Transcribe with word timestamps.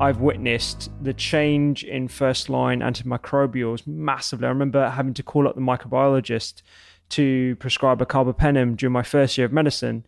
I've 0.00 0.20
witnessed 0.22 0.90
the 1.02 1.12
change 1.12 1.84
in 1.84 2.08
first 2.08 2.48
line 2.48 2.80
antimicrobials 2.80 3.86
massively. 3.86 4.46
I 4.46 4.48
remember 4.48 4.88
having 4.88 5.12
to 5.12 5.22
call 5.22 5.46
up 5.46 5.56
the 5.56 5.60
microbiologist 5.60 6.62
to 7.10 7.54
prescribe 7.56 8.00
a 8.00 8.06
carbapenem 8.06 8.78
during 8.78 8.94
my 8.94 9.02
first 9.02 9.36
year 9.36 9.44
of 9.44 9.52
medicine. 9.52 10.06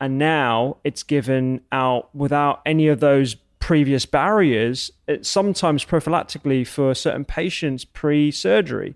And 0.00 0.16
now 0.16 0.76
it's 0.84 1.02
given 1.02 1.62
out 1.72 2.14
without 2.14 2.62
any 2.64 2.86
of 2.86 3.00
those 3.00 3.34
previous 3.58 4.06
barriers, 4.06 4.92
it's 5.08 5.28
sometimes 5.28 5.84
prophylactically 5.84 6.64
for 6.64 6.94
certain 6.94 7.24
patients 7.24 7.84
pre 7.84 8.30
surgery. 8.30 8.94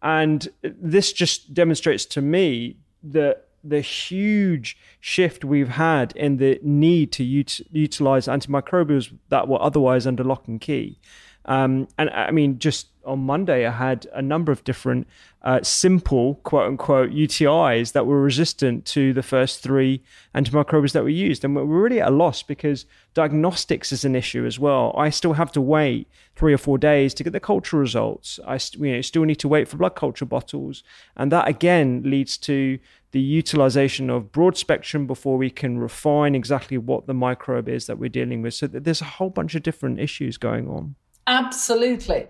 And 0.00 0.48
this 0.62 1.12
just 1.12 1.54
demonstrates 1.54 2.04
to 2.06 2.22
me 2.22 2.76
that 3.02 3.47
the 3.62 3.80
huge 3.80 4.76
shift 5.00 5.44
we've 5.44 5.70
had 5.70 6.12
in 6.16 6.36
the 6.36 6.60
need 6.62 7.12
to 7.12 7.40
ut- 7.40 7.60
utilize 7.70 8.26
antimicrobials 8.26 9.16
that 9.28 9.48
were 9.48 9.60
otherwise 9.60 10.06
under 10.06 10.24
lock 10.24 10.46
and 10.48 10.60
key. 10.60 10.98
Um, 11.48 11.88
and 11.96 12.10
I 12.10 12.30
mean, 12.30 12.58
just 12.58 12.88
on 13.06 13.20
Monday, 13.20 13.66
I 13.66 13.70
had 13.70 14.06
a 14.12 14.20
number 14.20 14.52
of 14.52 14.62
different 14.64 15.08
uh, 15.40 15.62
simple, 15.62 16.34
quote 16.44 16.68
unquote, 16.68 17.10
UTIs 17.10 17.92
that 17.92 18.06
were 18.06 18.20
resistant 18.20 18.84
to 18.86 19.14
the 19.14 19.22
first 19.22 19.62
three 19.62 20.02
antimicrobials 20.34 20.92
that 20.92 21.04
we 21.04 21.14
used. 21.14 21.42
And 21.44 21.56
we're 21.56 21.64
really 21.64 22.02
at 22.02 22.08
a 22.08 22.10
loss 22.10 22.42
because 22.42 22.84
diagnostics 23.14 23.92
is 23.92 24.04
an 24.04 24.14
issue 24.14 24.44
as 24.44 24.58
well. 24.58 24.94
I 24.94 25.08
still 25.08 25.32
have 25.32 25.50
to 25.52 25.62
wait 25.62 26.06
three 26.36 26.52
or 26.52 26.58
four 26.58 26.76
days 26.76 27.14
to 27.14 27.24
get 27.24 27.32
the 27.32 27.40
culture 27.40 27.78
results. 27.78 28.38
I 28.46 28.60
you 28.72 28.96
know, 28.96 29.00
still 29.00 29.24
need 29.24 29.38
to 29.40 29.48
wait 29.48 29.68
for 29.68 29.78
blood 29.78 29.96
culture 29.96 30.26
bottles. 30.26 30.82
And 31.16 31.32
that 31.32 31.48
again 31.48 32.02
leads 32.04 32.36
to 32.38 32.78
the 33.12 33.20
utilization 33.20 34.10
of 34.10 34.32
broad 34.32 34.58
spectrum 34.58 35.06
before 35.06 35.38
we 35.38 35.48
can 35.48 35.78
refine 35.78 36.34
exactly 36.34 36.76
what 36.76 37.06
the 37.06 37.14
microbe 37.14 37.70
is 37.70 37.86
that 37.86 37.98
we're 37.98 38.10
dealing 38.10 38.42
with. 38.42 38.52
So 38.52 38.66
there's 38.66 39.00
a 39.00 39.16
whole 39.16 39.30
bunch 39.30 39.54
of 39.54 39.62
different 39.62 39.98
issues 39.98 40.36
going 40.36 40.68
on. 40.68 40.94
Absolutely. 41.28 42.26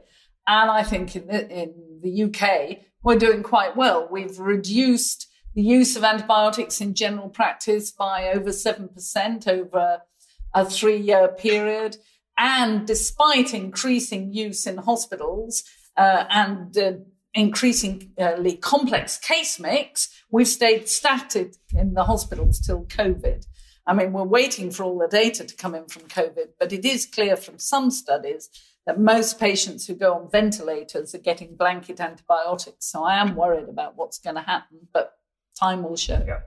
And 0.46 0.70
I 0.70 0.82
think 0.82 1.14
in 1.14 1.28
the, 1.28 1.48
in 1.48 2.00
the 2.02 2.24
UK, 2.24 2.78
we're 3.02 3.18
doing 3.18 3.44
quite 3.44 3.76
well. 3.76 4.08
We've 4.10 4.38
reduced 4.38 5.28
the 5.54 5.62
use 5.62 5.96
of 5.96 6.02
antibiotics 6.02 6.80
in 6.80 6.94
general 6.94 7.28
practice 7.28 7.92
by 7.92 8.30
over 8.30 8.50
7% 8.50 9.48
over 9.48 10.02
a 10.52 10.64
three 10.64 10.96
year 10.96 11.28
period. 11.28 11.96
And 12.36 12.86
despite 12.86 13.54
increasing 13.54 14.32
use 14.32 14.66
in 14.66 14.78
hospitals 14.78 15.62
uh, 15.96 16.24
and 16.28 16.76
uh, 16.76 16.92
increasingly 17.34 18.56
complex 18.60 19.16
case 19.16 19.60
mix, 19.60 20.08
we've 20.30 20.48
stayed 20.48 20.88
static 20.88 21.54
in 21.72 21.94
the 21.94 22.04
hospitals 22.04 22.58
till 22.58 22.84
COVID. 22.84 23.46
I 23.86 23.94
mean, 23.94 24.12
we're 24.12 24.24
waiting 24.24 24.70
for 24.70 24.82
all 24.82 24.98
the 24.98 25.08
data 25.08 25.44
to 25.44 25.56
come 25.56 25.74
in 25.74 25.86
from 25.86 26.02
COVID, 26.02 26.48
but 26.58 26.72
it 26.72 26.84
is 26.84 27.06
clear 27.06 27.36
from 27.36 27.58
some 27.58 27.90
studies 27.90 28.50
that 28.88 28.98
most 28.98 29.38
patients 29.38 29.86
who 29.86 29.94
go 29.94 30.14
on 30.14 30.30
ventilators 30.30 31.14
are 31.14 31.18
getting 31.18 31.54
blanket 31.54 32.00
antibiotics. 32.00 32.86
So 32.86 33.04
I 33.04 33.18
am 33.18 33.36
worried 33.36 33.68
about 33.68 33.98
what's 33.98 34.18
going 34.18 34.36
to 34.36 34.40
happen, 34.40 34.78
but 34.94 35.12
time 35.60 35.82
will 35.82 35.94
show. 35.94 36.24
Yeah. 36.26 36.40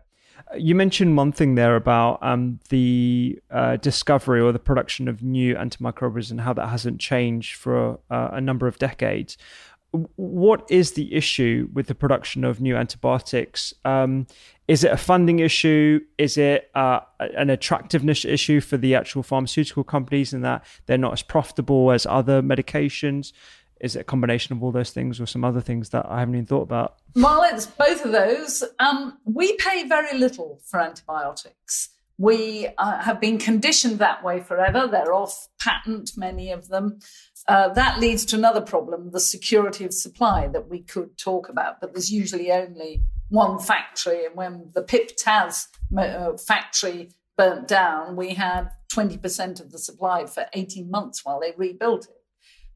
You 0.57 0.74
mentioned 0.74 1.16
one 1.18 1.31
thing 1.31 1.53
there 1.53 1.75
about 1.75 2.18
um, 2.24 2.59
the 2.69 3.40
uh, 3.52 3.75
discovery 3.75 4.41
or 4.41 4.52
the 4.52 4.57
production 4.57 5.07
of 5.07 5.22
new 5.22 5.53
antimicrobials 5.53 6.31
and 6.31 6.41
how 6.41 6.53
that 6.53 6.68
hasn't 6.69 7.00
changed 7.00 7.57
for 7.57 8.00
uh, 8.09 8.29
a 8.31 8.41
number 8.41 8.66
of 8.66 8.79
decades 8.79 9.38
what 9.91 10.66
is 10.69 10.94
the 10.94 11.13
issue 11.13 11.68
with 11.74 11.88
the 11.88 11.96
production 11.96 12.44
of 12.44 12.62
new 12.62 12.75
antibiotics? 12.75 13.74
Um, 13.84 14.28
is 14.68 14.84
it 14.84 14.91
a 14.91 14.97
funding 14.97 15.40
issue? 15.40 16.00
Is 16.18 16.38
it 16.38 16.72
uh, 16.75 17.02
an 17.19 17.50
attractiveness 17.50 18.24
issue 18.24 18.62
for 18.62 18.78
the 18.78 18.96
actual 18.96 19.22
pharmaceutical 19.22 19.84
companies 19.84 20.34
in 20.34 20.41
that 20.41 20.66
they're 20.85 20.97
not 20.97 21.13
as 21.13 21.22
profitable 21.22 21.91
as 21.91 22.06
other 22.06 22.41
medications? 22.41 23.34
Is 23.81 23.96
it 23.96 24.02
a 24.02 24.03
combination 24.03 24.56
of 24.56 24.63
all 24.63 24.72
those 24.72 24.91
things 24.91 25.19
or 25.19 25.25
some 25.25 25.44
other 25.44 25.59
things 25.59 25.90
that 25.90 26.06
I 26.08 26.19
haven't 26.19 26.35
even 26.35 26.46
thought 26.46 26.62
about? 26.62 26.97
Well, 27.16 27.44
it's 27.44 27.66
both 27.66 28.06
of 28.06 28.12
those. 28.12 28.63
Um, 28.79 29.18
we 29.25 29.58
pay 29.58 29.88
very 29.88 30.18
little 30.18 30.62
for 30.66 30.79
antibiotics. 30.79 31.90
We 32.21 32.67
uh, 32.77 32.99
have 32.99 33.19
been 33.19 33.39
conditioned 33.39 33.97
that 33.97 34.23
way 34.23 34.41
forever. 34.41 34.87
They're 34.87 35.11
off 35.11 35.47
patent, 35.59 36.11
many 36.15 36.51
of 36.51 36.67
them. 36.67 36.99
Uh, 37.47 37.69
that 37.69 37.99
leads 37.99 38.25
to 38.25 38.35
another 38.35 38.61
problem 38.61 39.09
the 39.09 39.19
security 39.19 39.85
of 39.85 39.93
supply 39.93 40.47
that 40.49 40.69
we 40.69 40.83
could 40.83 41.17
talk 41.17 41.49
about, 41.49 41.81
but 41.81 41.93
there's 41.93 42.11
usually 42.11 42.51
only 42.51 43.01
one 43.29 43.57
factory. 43.57 44.23
And 44.23 44.35
when 44.35 44.69
the 44.75 44.83
PIP 44.83 45.17
TAZ 45.17 45.69
uh, 45.97 46.37
factory 46.37 47.09
burnt 47.37 47.67
down, 47.67 48.15
we 48.15 48.35
had 48.35 48.69
20% 48.93 49.59
of 49.59 49.71
the 49.71 49.79
supply 49.79 50.27
for 50.27 50.45
18 50.53 50.91
months 50.91 51.25
while 51.25 51.39
they 51.39 51.53
rebuilt 51.57 52.05
it. 52.05 52.21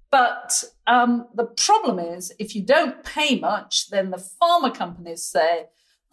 But 0.10 0.64
um, 0.88 1.28
the 1.36 1.46
problem 1.46 2.00
is, 2.00 2.34
if 2.40 2.56
you 2.56 2.64
don't 2.64 3.04
pay 3.04 3.38
much, 3.40 3.92
then 3.92 4.10
the 4.10 4.28
pharma 4.42 4.74
companies 4.74 5.24
say, 5.24 5.66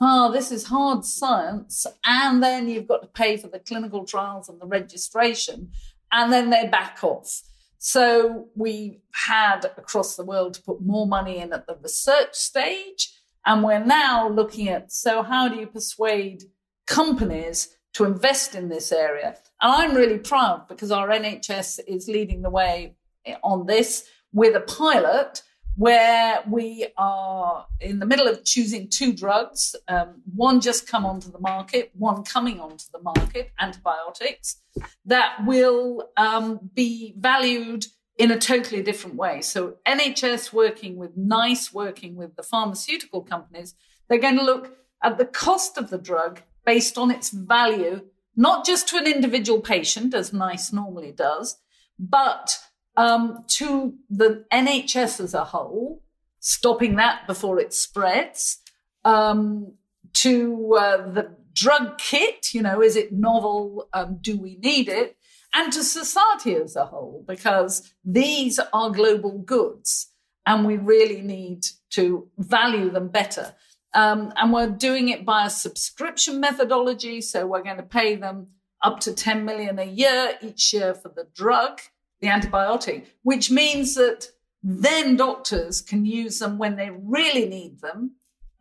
oh, 0.03 0.33
this 0.33 0.51
is 0.51 0.67
hard 0.67 1.05
science. 1.05 1.87
And 2.05 2.43
then 2.43 2.69
you've 2.69 2.89
got 2.89 3.03
to 3.03 3.09
pay 3.09 3.37
for 3.37 3.47
the 3.47 3.61
clinical 3.61 4.05
trials 4.05 4.49
and 4.49 4.61
the 4.61 4.67
registration. 4.67 5.71
And 6.11 6.33
then 6.33 6.51
they 6.51 6.67
back 6.67 6.99
off. 7.03 7.43
So 7.79 8.49
we 8.55 9.01
had 9.13 9.65
across 9.65 10.17
the 10.17 10.25
world 10.25 10.55
to 10.55 10.63
put 10.63 10.83
more 10.83 11.07
money 11.07 11.39
in 11.39 11.53
at 11.53 11.67
the 11.67 11.77
research 11.81 12.35
stage. 12.35 13.13
And 13.47 13.63
we're 13.63 13.85
now 13.85 14.29
looking 14.29 14.69
at 14.69 14.93
so 14.93 15.23
how 15.23 15.49
do 15.49 15.57
you 15.57 15.67
persuade 15.67 16.45
companies 16.87 17.77
to 17.95 18.05
invest 18.05 18.55
in 18.55 18.69
this 18.69 18.93
area? 18.93 19.37
And 19.61 19.73
I'm 19.73 19.95
really 19.95 20.19
proud 20.19 20.69
because 20.69 20.91
our 20.91 21.09
NHS 21.09 21.81
is 21.87 22.09
leading 22.09 22.43
the 22.43 22.51
way 22.51 22.97
on 23.43 23.67
this 23.67 24.05
with 24.33 24.57
a 24.57 24.61
pilot 24.61 25.43
where 25.77 26.43
we 26.49 26.87
are 26.99 27.67
in 27.81 27.99
the 27.99 28.07
middle 28.07 28.29
of 28.29 28.45
choosing 28.45 28.89
two 28.89 29.13
drugs, 29.13 29.75
um, 29.89 30.23
one 30.35 30.61
just 30.61 30.87
come 30.87 31.07
onto 31.07 31.31
the 31.31 31.39
market, 31.39 31.91
one 31.95 32.23
coming 32.23 32.61
onto 32.61 32.85
the 32.93 33.01
market, 33.01 33.53
antibiotics, 33.59 34.61
that 35.07 35.45
will 35.47 36.11
um, 36.17 36.71
be 36.75 37.15
valued 37.19 37.87
in 38.19 38.31
a 38.31 38.39
totally 38.39 38.83
different 38.83 39.17
way. 39.17 39.41
So 39.41 39.77
NHS 39.87 40.53
working 40.53 40.97
with 40.97 41.17
NICE, 41.17 41.73
working 41.73 42.17
with 42.17 42.37
the 42.37 42.43
pharmaceutical 42.43 43.23
companies, 43.23 43.75
they're 44.09 44.19
going 44.19 44.39
to 44.39 44.45
look 44.45 44.77
at 45.03 45.17
the 45.17 45.25
cost 45.25 45.79
of 45.79 45.91
the 45.91 45.99
drug 45.99 46.43
based 46.65 46.99
on 46.99 47.11
its 47.11 47.31
value, 47.31 48.03
not 48.37 48.67
just 48.67 48.89
to 48.89 48.99
an 48.99 49.07
individual 49.07 49.61
patient, 49.61 50.15
as 50.15 50.33
NICE 50.33 50.73
normally 50.73 51.13
does, 51.13 51.59
but 51.99 52.59
um, 52.97 53.45
to 53.49 53.95
the 54.11 54.45
NHS 54.53 55.21
as 55.21 55.35
a 55.35 55.45
whole, 55.45 56.03
stopping 56.41 56.97
that 56.97 57.27
before 57.27 57.59
it 57.59 57.73
spreads, 57.73 58.59
um, 59.05 59.75
to 60.15 60.77
uh, 60.79 61.09
the 61.11 61.37
drug 61.55 61.99
kit, 61.99 62.55
you 62.55 62.63
know, 62.63 62.83
is 62.83 62.97
it 62.97 63.13
novel? 63.13 63.89
Um, 63.93 64.19
do 64.21 64.39
we 64.39 64.57
need 64.57 64.89
it? 64.89 65.17
And 65.55 65.73
to 65.73 65.85
society 65.85 66.55
as 66.55 66.77
a 66.77 66.87
whole, 66.87 67.25
because 67.27 67.93
these 68.05 68.59
are 68.73 68.91
global 68.91 69.39
goods 69.39 70.09
and 70.47 70.67
we 70.67 70.77
really 70.77 71.21
need 71.21 71.67
to 71.91 72.29
value 72.39 72.91
them 72.91 73.09
better. 73.09 73.55
Um, 73.95 74.33
and 74.37 74.53
we're 74.53 74.71
doing 74.71 75.11
it 75.11 75.27
by 75.27 75.47
a 75.47 75.51
subscription 75.51 76.41
methodology. 76.41 77.21
So 77.21 77.47
we're 77.47 77.63
going 77.63 77.77
to 77.77 77.83
pay 77.83 78.17
them 78.17 78.49
up 78.83 79.01
to 79.01 79.13
10 79.13 79.45
million 79.45 79.79
a 79.79 79.85
year 79.85 80.33
each 80.41 80.73
year 80.73 80.95
for 80.95 81.11
the 81.11 81.29
drug, 81.35 81.81
the 82.23 82.29
antibiotic, 82.29 83.07
which 83.23 83.51
means 83.51 83.97
that 83.97 84.29
then 84.63 85.17
doctors 85.17 85.83
can 85.83 86.07
use 86.07 86.39
them 86.39 86.57
when 86.57 86.77
they 86.77 86.91
really 86.91 87.47
need 87.47 87.81
them 87.81 88.13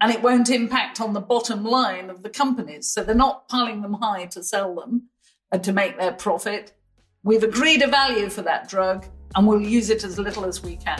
and 0.02 0.12
it 0.12 0.24
won't 0.24 0.50
impact 0.50 1.00
on 1.00 1.14
the 1.14 1.22
bottom 1.22 1.64
line 1.64 2.10
of 2.10 2.24
the 2.24 2.30
companies. 2.30 2.88
So 2.88 3.04
they're 3.04 3.14
not 3.14 3.48
piling 3.48 3.84
them 3.84 3.94
high 3.94 4.26
to 4.26 4.44
sell 4.44 4.74
them 4.74 5.10
and 5.52 5.64
to 5.64 5.72
make 5.72 5.98
their 5.98 6.12
profit. 6.12 6.74
We've 7.24 7.44
agreed 7.44 7.84
a 7.84 7.88
value 7.88 8.30
for 8.30 8.42
that 8.42 8.68
drug 8.68 9.06
and 9.36 9.48
we'll 9.48 9.62
use 9.62 9.92
it 9.92 10.04
as 10.04 10.18
little 10.18 10.44
as 10.46 10.64
we 10.64 10.76
can. 10.76 11.00